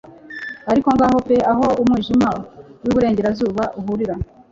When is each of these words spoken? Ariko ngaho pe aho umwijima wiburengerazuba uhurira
Ariko 0.71 0.89
ngaho 0.95 1.17
pe 1.27 1.37
aho 1.51 1.65
umwijima 1.81 2.29
wiburengerazuba 2.83 3.63
uhurira 3.79 4.15